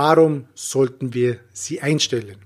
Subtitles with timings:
[0.00, 2.36] Warum sollten wir sie einstellen?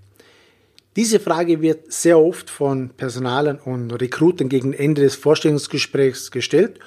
[0.96, 6.78] Diese Frage wird sehr oft von Personalern und Rekrutern gegen Ende des Vorstellungsgesprächs gestellt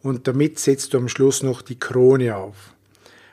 [0.00, 2.72] und damit setzt du am Schluss noch die Krone auf.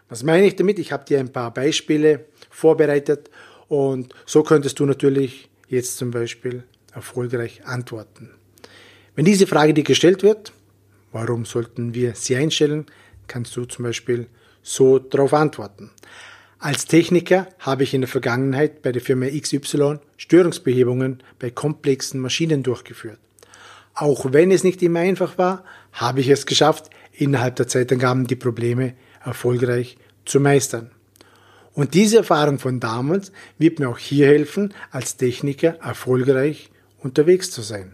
[0.10, 0.80] Was meine ich damit?
[0.80, 3.30] Ich habe dir ein paar Beispiele vorbereitet
[3.70, 8.32] und so könntest du natürlich jetzt zum Beispiel erfolgreich antworten.
[9.16, 10.52] Wenn diese Frage dir gestellt wird,
[11.14, 12.86] warum sollten wir sie einstellen,
[13.28, 14.28] kannst du zum Beispiel
[14.62, 15.90] so darauf antworten.
[16.64, 22.62] Als Techniker habe ich in der Vergangenheit bei der Firma XY Störungsbehebungen bei komplexen Maschinen
[22.62, 23.18] durchgeführt.
[23.96, 28.36] Auch wenn es nicht immer einfach war, habe ich es geschafft, innerhalb der Zeitangaben die
[28.36, 28.94] Probleme
[29.26, 30.92] erfolgreich zu meistern.
[31.74, 37.64] Und diese Erfahrung von damals wird mir auch hier helfen, als Techniker erfolgreich unterwegs zu
[37.64, 37.94] sein.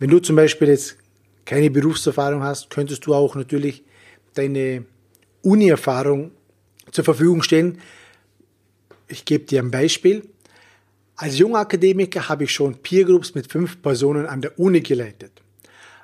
[0.00, 0.96] Wenn du zum Beispiel jetzt
[1.44, 3.84] keine Berufserfahrung hast, könntest du auch natürlich
[4.34, 4.86] deine
[5.42, 6.32] Uni-Erfahrung
[6.90, 7.78] zur Verfügung stellen.
[9.08, 10.28] Ich gebe dir ein Beispiel.
[11.16, 15.32] Als junger Akademiker habe ich schon Peergroups mit fünf Personen an der Uni geleitet.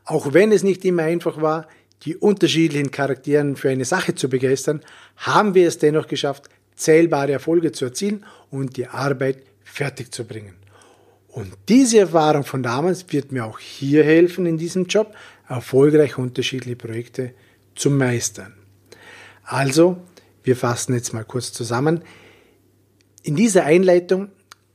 [0.04, 1.68] Auch wenn es nicht immer einfach war,
[2.02, 4.80] die unterschiedlichen Charakteren für eine Sache zu begeistern,
[5.16, 10.54] haben wir es dennoch geschafft, zählbare Erfolge zu erzielen und die Arbeit fertig zu bringen.
[11.28, 15.14] Und diese Erfahrung von damals wird mir auch hier helfen, in diesem Job
[15.48, 17.34] erfolgreich unterschiedliche Projekte
[17.74, 18.54] zu meistern.
[19.44, 19.98] Also,
[20.42, 22.02] wir fassen jetzt mal kurz zusammen.
[23.22, 24.28] In dieser Einleitung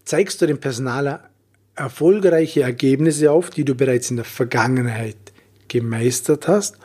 [0.04, 1.30] zeigst du dem Personaler
[1.76, 5.18] erfolgreiche Ergebnisse auf, die du bereits in der Vergangenheit
[5.68, 6.78] gemeistert hast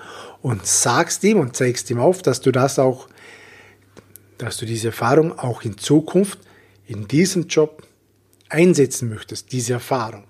[0.42, 3.08] und sagst ihm und zeigst ihm auf, dass du das auch,
[4.38, 6.38] dass du diese Erfahrung auch in Zukunft
[6.86, 7.86] in diesem Job
[8.48, 10.24] einsetzen möchtest, diese Erfahrung.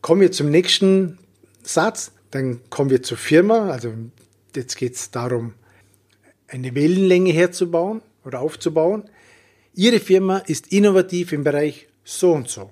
[0.00, 1.18] Kommen wir zum nächsten
[1.62, 3.92] Satz, dann kommen wir zur Firma, also
[4.56, 5.54] jetzt geht es darum,
[6.50, 9.04] eine Wellenlänge herzubauen oder aufzubauen.
[9.74, 12.70] Ihre Firma ist innovativ im Bereich so und so.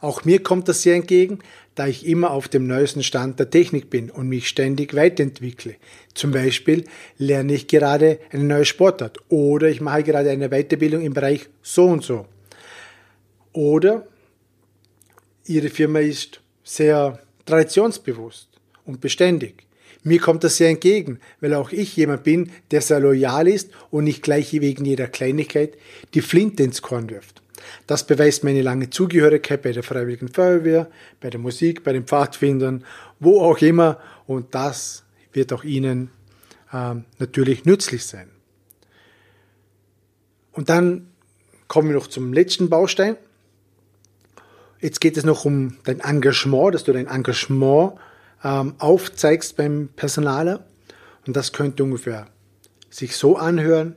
[0.00, 1.38] Auch mir kommt das sehr entgegen,
[1.74, 5.76] da ich immer auf dem neuesten Stand der Technik bin und mich ständig weiterentwickle.
[6.14, 6.84] Zum Beispiel
[7.18, 11.86] lerne ich gerade eine neue Sportart oder ich mache gerade eine Weiterbildung im Bereich so
[11.86, 12.26] und so.
[13.52, 14.06] Oder
[15.46, 18.48] Ihre Firma ist sehr traditionsbewusst
[18.86, 19.66] und beständig.
[20.04, 24.04] Mir kommt das sehr entgegen, weil auch ich jemand bin, der sehr loyal ist und
[24.04, 25.76] nicht gleich wegen jeder Kleinigkeit
[26.12, 27.42] die Flinte ins Korn wirft.
[27.86, 32.84] Das beweist meine lange Zugehörigkeit bei der Freiwilligen Feuerwehr, bei der Musik, bei den Pfadfindern,
[33.18, 33.98] wo auch immer.
[34.26, 36.10] Und das wird auch Ihnen
[36.70, 38.28] äh, natürlich nützlich sein.
[40.52, 41.08] Und dann
[41.66, 43.16] kommen wir noch zum letzten Baustein.
[44.80, 47.94] Jetzt geht es noch um dein Engagement, dass du dein Engagement
[48.44, 50.64] ähm, aufzeigst beim Personaler.
[51.26, 52.28] Und das könnte ungefähr
[52.90, 53.96] sich so anhören.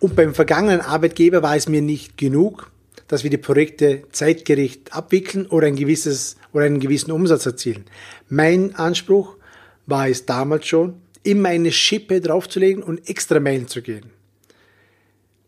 [0.00, 2.70] Und beim vergangenen Arbeitgeber war es mir nicht genug,
[3.08, 7.84] dass wir die Projekte zeitgerecht abwickeln oder, ein gewisses, oder einen gewissen Umsatz erzielen.
[8.28, 9.36] Mein Anspruch
[9.86, 14.10] war es damals schon, immer eine Schippe draufzulegen und extra Meilen zu gehen.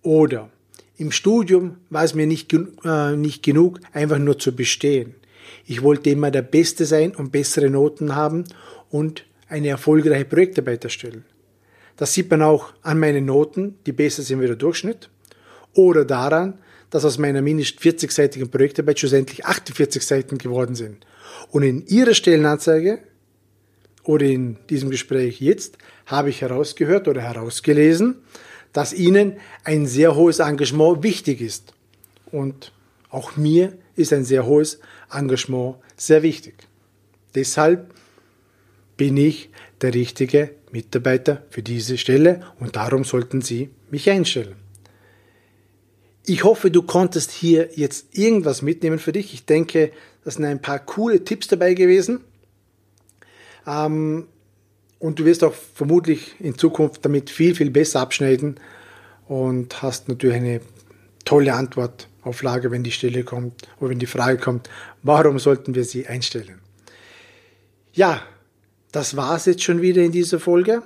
[0.02, 0.50] Oder
[0.97, 5.14] im Studium war es mir nicht, äh, nicht genug, einfach nur zu bestehen.
[5.66, 8.44] Ich wollte immer der Beste sein und bessere Noten haben
[8.91, 11.25] und eine erfolgreiche Projektarbeit erstellen.
[11.97, 15.10] Das sieht man auch an meinen Noten, die besser sind wie der Durchschnitt,
[15.75, 16.59] oder daran,
[16.91, 21.06] dass aus meiner mindestens 40-seitigen Projektarbeit schlussendlich 48 Seiten geworden sind.
[21.50, 23.00] Und in Ihrer Stellenanzeige
[24.04, 25.76] oder in diesem Gespräch jetzt
[26.06, 28.22] habe ich herausgehört oder herausgelesen,
[28.72, 29.34] dass Ihnen
[29.65, 31.75] ein sehr hohes Engagement wichtig ist.
[32.30, 32.72] Und
[33.10, 34.80] auch mir ist ein sehr hohes
[35.12, 36.54] Engagement sehr wichtig.
[37.34, 37.92] Deshalb
[38.96, 44.56] bin ich der richtige Mitarbeiter für diese Stelle und darum sollten Sie mich einstellen.
[46.27, 49.33] Ich hoffe, du konntest hier jetzt irgendwas mitnehmen für dich.
[49.33, 49.92] Ich denke,
[50.24, 52.21] das sind ein paar coole Tipps dabei gewesen.
[53.66, 54.27] Ähm,
[54.98, 58.56] und du wirst auch vermutlich in Zukunft damit viel, viel besser abschneiden
[59.27, 60.60] und hast natürlich eine
[61.24, 64.69] tolle Antwort auf Lage, wenn die Stelle kommt oder wenn die Frage kommt,
[65.03, 66.60] warum sollten wir sie einstellen?
[67.92, 68.22] Ja,
[68.92, 70.83] das war es jetzt schon wieder in dieser Folge.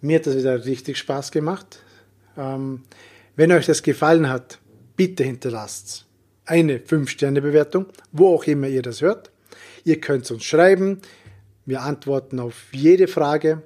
[0.00, 1.82] Mir hat das wieder richtig Spaß gemacht.
[2.36, 2.82] Ähm,
[3.34, 4.58] wenn euch das gefallen hat,
[4.96, 6.06] bitte hinterlasst
[6.44, 9.30] eine 5-Sterne-Bewertung, wo auch immer ihr das hört.
[9.84, 11.00] Ihr könnt uns schreiben.
[11.66, 13.62] Wir antworten auf jede Frage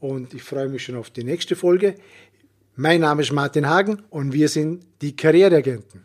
[0.00, 1.94] und ich freue mich schon auf die nächste Folge.
[2.74, 6.02] Mein Name ist Martin Hagen und wir sind die Karriereagenten.